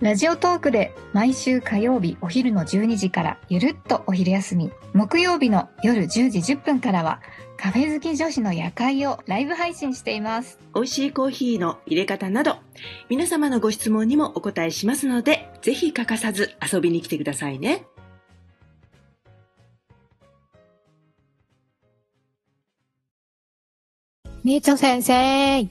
[0.00, 4.70] ラジオトークで毎週火曜日お昼の12時からゆるっとお昼休み。
[4.94, 7.20] 木曜日の夜10時10分からは
[7.56, 10.60] カフェ好き女子の夜会をライブ配信しています。
[10.72, 12.58] 美味しいコーヒーの入れ方など
[13.08, 17.84] 皆様のご質問にもお答えしますのでぜひ欠かさず遊びに来てくださいね。
[24.44, 25.68] みえちょ先生。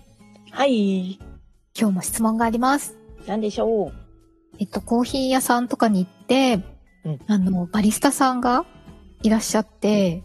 [0.52, 1.14] はい。
[1.80, 2.98] 今日も質問があります。
[3.26, 4.07] 何でしょう？
[4.60, 6.64] えっとコーヒー屋さんとかに行って、
[7.06, 7.20] うん。
[7.28, 8.66] あのバリスタさんが
[9.22, 10.24] いらっしゃって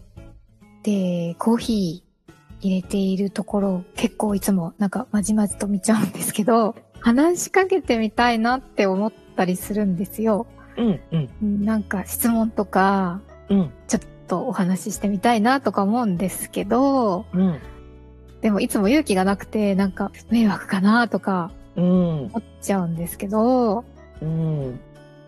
[0.82, 10.46] でコーヒー入れているところ結構いつもなんかまじまじと見ちゃうんですけど話しかけてみたいなって思ったりするんですよ。
[10.76, 11.30] うんうん。
[11.42, 13.72] うんなんか質問とかうん。
[13.88, 17.58] ちょっとお話ししてみたいなとか思うんですけどうん。
[18.40, 21.84] でもいつも勇気がなくてなんか迷惑かなとかうん。
[21.84, 23.84] 思っちゃうんですけど
[24.22, 24.80] うん。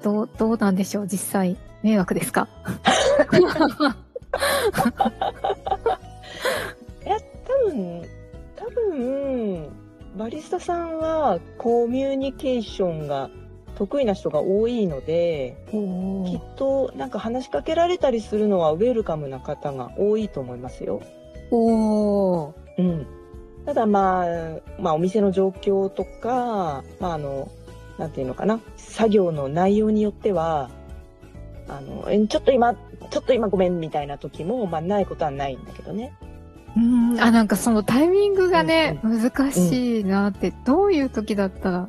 [0.03, 1.57] どう、どうなんでしょう実際。
[1.83, 2.49] 迷惑ですか？
[7.05, 8.03] 多分
[8.57, 9.69] 多分
[10.17, 13.31] バリスタさんはコミュニケーションが
[13.77, 21.03] 得意な人が多いのできっとなんか話しかけられたりするのはウェルカムな方が多いと思いますよ。
[21.51, 22.53] おー。
[22.79, 23.07] うん、
[23.67, 24.27] ただまあ、
[24.81, 27.49] まあお店の状況とか、まああの、
[27.99, 30.71] なんていうのかな、作業の内容によっては、
[31.69, 36.13] あの、えちょっと今、ちょっと今ごめんみたいな時も、まあないことはないんだけどね。
[36.77, 41.89] うん、あ、なんかそのタイミングがね、難しいなって、どういう時だったら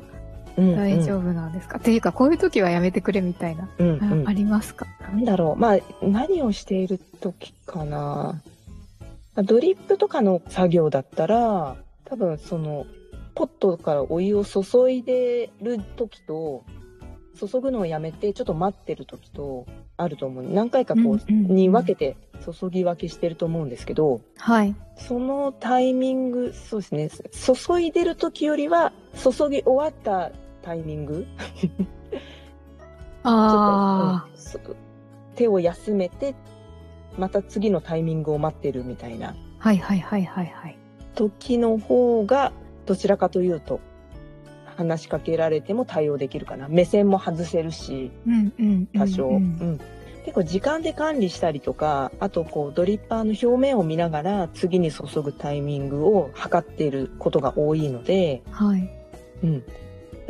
[0.56, 0.76] うん。
[0.76, 4.26] 大丈夫なんですか、っていうか、こういう時はやめてくれみたいな、うんうん。
[4.26, 4.86] あありますか？
[5.02, 5.60] なんだろう。
[5.60, 8.40] まあ、何をしている時かな。
[9.34, 12.86] まあドリップとかの作業だったら、多分その、
[13.36, 16.64] ポットからお湯を注いでる時と、
[17.38, 19.66] 注ぐのをやめてちょっと待ってる時と
[19.98, 20.44] あると思う。
[20.44, 24.74] 何回かこう、に分けて注ぎ分けしてると思うんですけど、はい。
[24.96, 27.10] そのタイミング、そうですね。
[27.54, 30.32] 注いでる時よりは、注ぎ終わった
[30.62, 31.26] タイミング？
[33.22, 34.76] あちょっとうんそ
[35.34, 36.34] 手を休めて、
[37.18, 40.78] また次のタイミングを待ってるみたいなあ、はいはいはいはいはい。
[41.14, 42.52] 時の方が、
[42.86, 43.80] どちらかというと、
[44.76, 46.68] 話しかけられても対応できるかな。
[46.68, 49.28] 目線も外せるし、うんうんうん、多少。
[49.28, 49.80] ううんん
[50.26, 58.90] 結構時間で管理したりとか、あとこうドリッパーの表面を見ながら次に注ぐタイミングを測っていることが多いので、はい。
[59.44, 59.62] うん。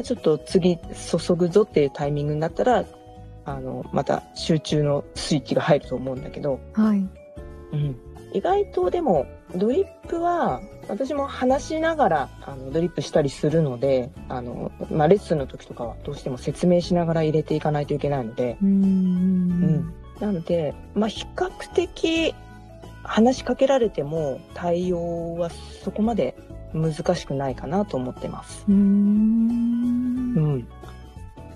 [0.03, 2.85] ちょっと次注ぐぞっていうタイミングになったら、
[3.47, 6.99] あの、また集中のスイッチが入ると思うんだけど、はい。
[7.73, 7.97] うん。
[8.35, 18.73] 意外とでも、ドリップは、私も話しながら、あの、ドリップしたりするので、あの、まあ、レッスンの時とかはどうしても説明しながら入れていかないといけないので、うーん。
[18.73, 22.35] うんなので、まあ、比較的、
[23.03, 25.51] 話しかけられても対応は
[25.85, 26.37] そこまで
[26.73, 28.65] 難しくないかなと思ってます。
[28.69, 28.77] うーん。
[28.77, 30.69] うん。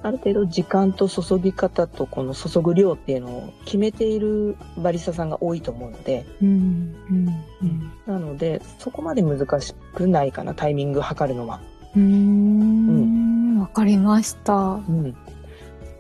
[0.03, 6.94] ある程度時間と注ぎ方とこの注ぐ量っていうのを決めているバリスタさんが多いと思うので、うん。
[7.11, 7.28] うん。
[7.62, 7.93] うん。
[8.06, 11.60] なのでそこまで難しくないかな、タイミング測るのは。
[11.94, 13.59] うーん。
[13.60, 14.55] わかりました。
[14.55, 15.15] うん。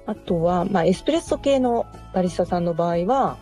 [0.06, 3.36] あとは、まあエスプレッソ系のバリスタさんの場合は、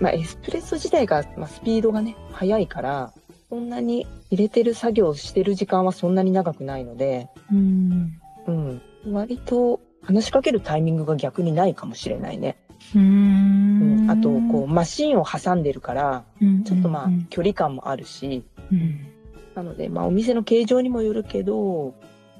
[0.00, 3.12] まあエスプレッソ自体が、まあ、スピードがね、速いから、
[3.48, 8.12] そんなに入れてる作業をしてる時間はそんなに長くないので、うん。
[8.46, 8.82] うん。
[9.10, 12.56] 割と話しかけるタイミングが逆にないかもしれないね。
[12.94, 14.10] うーうんん。
[14.10, 19.06] あと、こう、マシンを挟んでるから、うん、ちょっとまあうん、距離感もあるし、うん。
[19.54, 21.94] なので、まあ、お店の形状にもよるけど、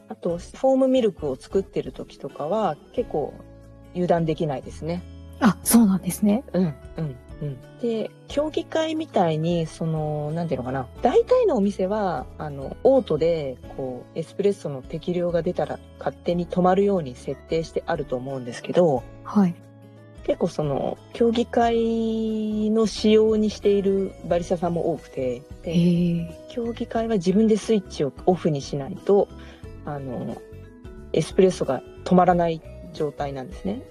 [0.08, 3.34] あと、フォームミルクを作ってる時とかは、結構、
[3.92, 5.02] 油断できないですね。
[5.40, 6.44] あ、そうなんですね。
[6.52, 7.58] うん、うん、うん。
[7.80, 10.86] で、競技会みたいに、その、なんていうのかな。
[11.02, 19.54] 大体のお店は、あの、オートで、こう、エスプレッソの適量が出たら、勝手に止まるように設定してあると思うんですけど、はい。
[20.24, 26.46] 結構その、競技会の仕様にしているバリスタさんも多くて、へでえ。
[26.48, 29.26] 競技会は自分でスイッチをオフにしないと、
[29.84, 30.36] あの、
[31.12, 32.62] エスプレッソが止まらない
[32.92, 33.82] 状態なんですね。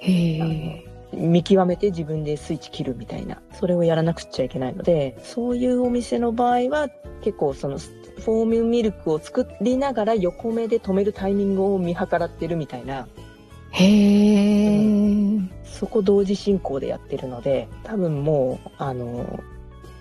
[0.00, 0.95] へえ。
[1.16, 6.88] 見極めて自分でスイッチ切るみたいな、それをやらなくちゃいけないので、そういうお店の場合は
[7.22, 13.08] 結構そのフォームミルクを作りながら横目で止めるタイミングを見計らってるみたいな、
[13.70, 15.40] へえ。
[15.64, 19.40] そこ同時進行でやってるので、多分もう、あの、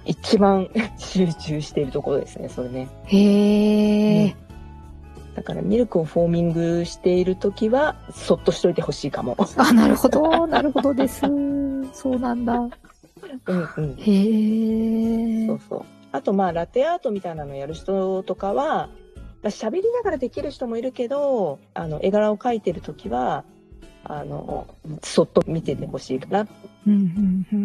[0.05, 2.87] 一番 集中しているところですね、それね。
[3.05, 4.35] へえ。
[5.35, 9.35] だからミルクをフォーミングしているときは、そっとしといてほしいかも。
[9.57, 10.47] あ、なるほど。
[10.47, 11.21] なるほどです。
[11.93, 12.53] そうなんだ。
[12.53, 13.95] うんうん。
[13.97, 15.59] へえそう。
[15.69, 15.85] そう。
[16.13, 18.89] あとまあ、ラテアートみたいなのやる人とかは、
[19.43, 23.43] まあ、喋りながらできる人もいるけど、あの、絵柄を描いてるときは、
[24.05, 24.67] あの、
[25.03, 26.45] そっと見ててほしいかな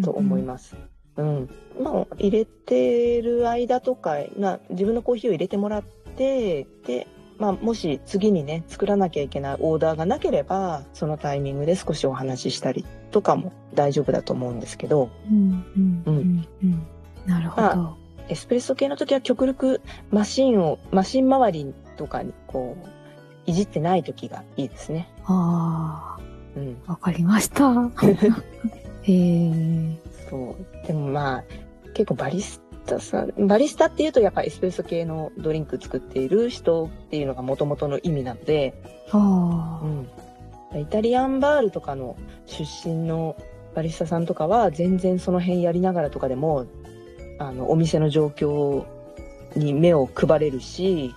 [0.03, 0.75] と思います。
[1.17, 1.51] うん。
[1.81, 5.85] まあ、入れてる間とか、まあ、自分のコーヒーを入れてもらっ
[6.17, 7.07] て、で、
[7.41, 16.87] まあ、もし次にね、作らなきゃいけないオーダーがなければ、そのタイミングで少しお話ししたりとかも大丈夫だと思うんですけど、うんうんうんうん。
[17.27, 17.97] なるほど。
[18.29, 22.89] エスプレッソ系の時は極力マシンを、マシン周りとかにこう、
[23.47, 25.09] いじってない時がいいですね。
[25.25, 26.19] あ
[26.55, 26.77] うん。
[26.87, 27.73] あ、わかりました。
[29.03, 29.99] へえ。
[30.29, 30.87] そう。
[30.87, 31.45] でもまあ、
[31.95, 32.61] 結構バリス
[32.91, 38.75] タさん、バリスタっていうとやっぱエスプレッソ系のドリンク作っている人っていうのが元々の意味なので、
[39.11, 40.81] あうん。
[40.81, 42.17] イタリアンバールとかの
[42.47, 43.37] 出身の
[43.75, 46.67] バリスタさんとかは全然その辺やりながらとかでも、
[47.39, 48.85] あの、お店の状況
[49.57, 51.15] に目を配れるし、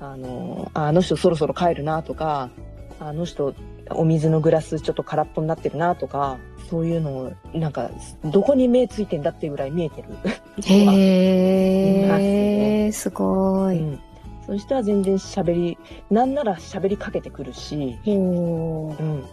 [0.00, 2.50] あの、ああの人そろそろ帰るなとか、
[2.98, 3.54] あの人
[3.90, 6.38] お水のグラスちょっと空っぽになってるなとか、
[6.68, 7.90] そういうのを、なんか、
[8.24, 10.08] どこに目ついてんだっていうぐらい見えてる。
[10.24, 10.30] あ。
[10.30, 13.78] いますへねえ、すごい。
[13.78, 14.00] うん。
[14.46, 15.78] そういう人は全然喋り、
[16.10, 19.24] なんなら喋りかけてくるし、ほううん。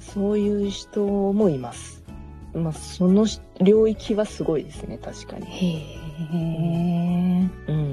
[0.00, 2.02] そういう人もいます。
[2.54, 5.46] まあ、そのし領域はすごいですね、確かに。
[5.46, 5.66] へ
[6.34, 7.48] え。
[7.68, 7.89] うん。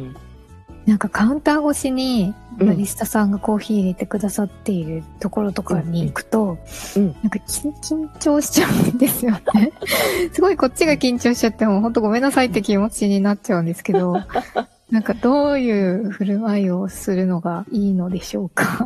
[0.88, 2.68] なんかカウンター越しにうん。
[2.68, 6.57] バリスタさんがコーヒー入れてくださっているところとかに行くと、
[6.95, 7.16] うん。
[7.22, 9.72] なんか緊緊張しちゃうんですよね。
[10.34, 14.16] すごいこっちが緊張しちゃっても本当ごめんなさいって気持ちになっちゃうんですけど、
[14.92, 18.86] なんかどういう振る舞いをするのがいいのでしょうか？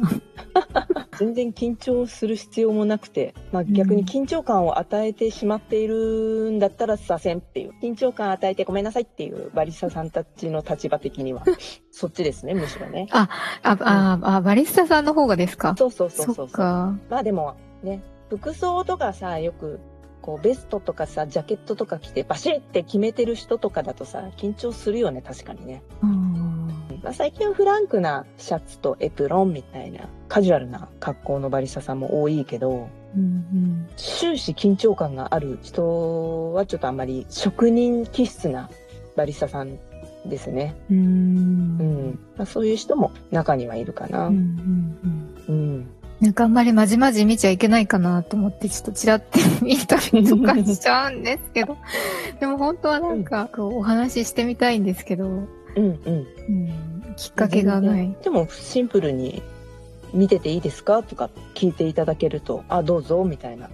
[1.19, 11.43] 全然緊張する必要もなくて、まあ、逆に緊張感を与えてしまっているんだったらさせんっていう、緊張感与えてごめんなさいっていうバリスタさんたちの立場的には、
[11.91, 13.07] そっちですね、むしろね。
[13.11, 13.29] あ、
[13.61, 15.75] あ、あ、バリスタさんの方がですか？
[15.77, 16.49] そうそうそうそう。
[16.57, 19.79] まあでもね、服装とかさ、よく、
[20.21, 25.83] こう、ベストとかさ、ジャケットとか着て、バシッって決めてる人とかだとさ、緊張するよね、確かにね。
[26.01, 26.67] うん
[27.03, 38.69] まあ、最近はフランクなシャツとエプロンみたいな、カジュアルな格好のバリスタさんも多いけど、うん終始緊張感がある人はちょっとあんまり職人気質な
[39.17, 39.77] バリスタさん
[40.25, 40.75] ですね。
[40.89, 40.97] うん。
[40.97, 40.99] う。
[41.01, 42.19] うんん。
[42.37, 44.27] まあ、そういう人も中にはいるかな。
[44.27, 45.89] うんうんうんうん。
[46.21, 51.77] なんかあんまりまじまじ見ちゃいけないかなと思って、ちょっとちらって見たりとかしちゃうんですけど。
[52.39, 55.97] でも本当はなんか、こう、お話ししてみたいんですけど、うんうん。
[56.05, 58.15] うん、きっかけがない。
[58.23, 59.41] でもシンプルに
[60.13, 61.01] 見てていいですか？
[61.01, 63.71] とか聞いていただけると、あ、どうぞ、みたいな。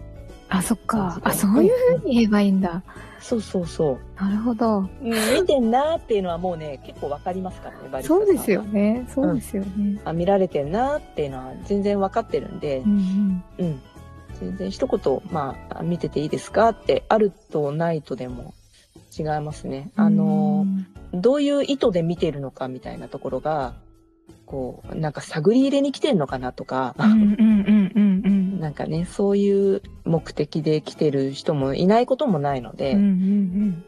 [0.49, 1.19] あ、そっか。
[1.23, 2.83] あ、そういう風に言えばいいんだ。
[3.19, 4.23] そうそうそう。
[4.23, 4.79] なるほど。
[4.79, 8.61] うん見てんなーっていうのはもうね、結構わかりますからね、バリそうですよ。
[8.63, 9.05] ね。
[9.13, 9.99] そうですよね。
[10.05, 13.81] あ、見られてんなーっていうのは全然わかってるんでう、んうん。
[14.39, 18.53] 全然一言、まあ、見てていいですかって、あるとないとでも
[19.17, 19.91] 違いますね。
[19.97, 20.05] うん。
[20.05, 20.65] あの、
[21.13, 23.73] どういう意図で見てるのかみたいなところが、
[24.45, 28.06] こう、なんか探り入れに来てんのかなとか、うんうんうんうんうん
[28.59, 32.99] なんかね、そういう目的で来てる人もいないこともないので、うん。
[32.99, 33.83] うんうん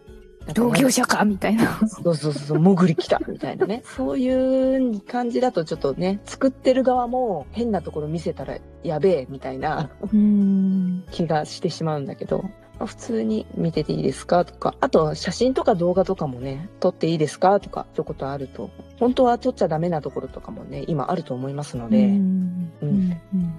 [0.54, 1.80] 同業者かみたいな。
[1.88, 3.84] そうそうそう、潜り来たみたいなね。
[3.96, 11.04] そういう感じだとちょっとね、作ってる側も変なところ見せたらやべえみたいなうん。
[11.12, 12.44] 気がしてしまうんだけど、
[12.80, 22.90] まあ普通に見てていいですかとか、あと写真とか動画とかもね、撮っていいですかとか一言あると、本当は撮っちゃダメなところとかもね、今あると思いますので、うんうん
[23.34, 23.54] うん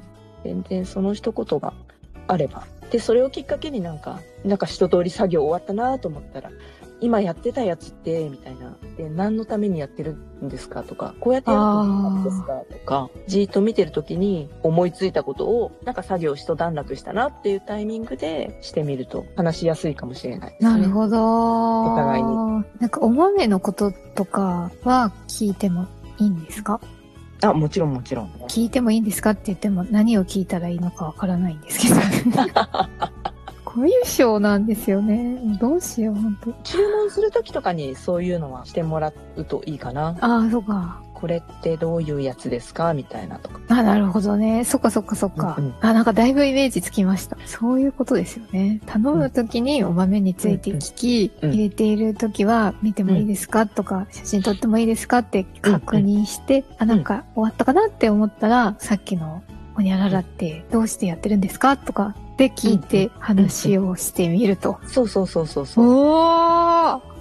[0.50, 1.72] 全然その一言が
[2.26, 2.64] あれば。
[2.90, 6.50] で、それをきっかけになんか、なんか一通り作業終わったなと思ったら、
[7.02, 8.76] 今やってたやつって、みたいな。
[8.98, 10.12] で、何のためにやってる
[10.44, 20.56] んですかとか、こうやってやると何ですかとか、じーっと見てるときに思いついたことを、なんか作業一段落したなっていうタイミングでしてみると話しやすいかもしれないね。
[20.60, 21.92] なるほど。
[21.92, 22.28] お互いに
[22.80, 25.86] なんか、お豆のこととかは聞いても
[26.18, 26.80] いいんですか？
[27.42, 28.30] あ、もちろんもちろん。
[28.48, 32.00] 聞いてもいいんですかって言っても何を聞いたらいいのかわからないんですけど。
[33.64, 35.38] コミュ障なんですよね。
[35.60, 40.16] どうしよう、本当注文する時とかにそういうのはしてもらうといいかな。
[40.20, 41.00] ああ、そうか。
[41.20, 42.94] これってどういうやつですか？
[42.94, 43.60] みたいなとか。
[43.68, 44.64] あ、なるほどね。
[44.64, 45.56] そっかそっかそっか。
[45.58, 47.36] うんうんあ、なんかだいぶイメージつきました。
[47.46, 48.80] そういうことですよね。
[48.86, 53.66] 頼むときにお豆について聞き、うんうん入れているときは見てもいいですか？
[53.66, 55.18] とか、写真撮ってもいいですか？
[55.18, 59.42] って確認して、あ、なんか終わったかなって思ったら、さっきの
[59.74, 61.76] ほにゃららってどうしてやってるんですか？
[61.76, 64.78] とかで聞いて話をしてみると。
[64.86, 65.86] そうそうそうそうそう。
[65.86, 66.59] おー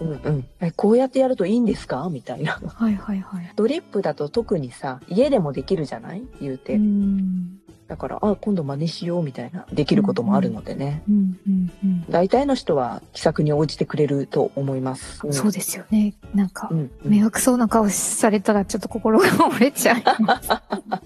[0.02, 0.46] うんうん。
[0.60, 2.08] えこうやってやるといいんですか？
[2.12, 2.60] みたいな。
[2.64, 3.52] はいはいはい。
[3.56, 6.24] ドリップだと特にさ、家でもできるじゃない？
[6.42, 6.76] 言うて。
[6.76, 7.60] うん。
[7.88, 11.02] だから、あ、今度真似しようみたいな、できることもあるのでね。
[11.10, 12.06] うんうんうん。
[12.08, 15.26] 大体の人は気さくに応じてくれると思います。
[15.28, 16.14] んそうですよね。
[16.36, 20.50] なんかう、ん、うん迷惑そうな顔されたらちょっと心が折れちゃいます。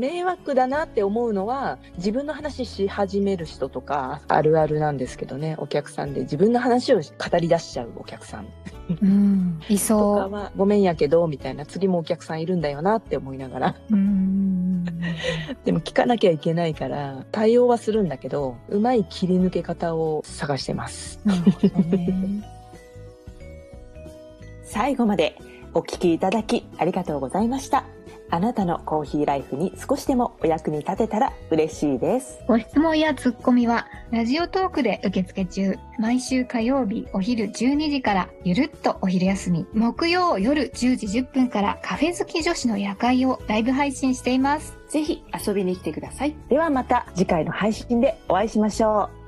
[0.00, 8.48] 迷惑だなって思うのは自分の話し始める人とかあるあるなんですけどねお客さんで自分の話を語り出しちゃうお客さん
[9.02, 9.60] うん。
[9.68, 13.76] いとかそはごめんやけどみたいな次もお客さんいるんだよなって思いながら。
[15.64, 21.20] でも聞かなきゃいけないから対応はするんだけどうまい切り抜け方を探してます。
[24.64, 25.36] 最後まで
[25.74, 27.84] お聞きいただきありがとうございました。
[28.30, 32.40] あなたのコーヒーライフに少しでもお役に立てたら嬉しいです。
[32.46, 35.78] ご質問やツッコミは、ラジオトークで受付中。
[35.98, 39.66] 毎週火曜日お昼12時から、ゆるっとお昼休み。
[39.74, 44.78] 木曜夜10時10分から、カフェ好き女子の夜会をライブ配信しています。
[44.88, 46.34] ぜひ遊びに来てください。
[46.48, 49.19] ではまた次回の配信でお会いしましょう。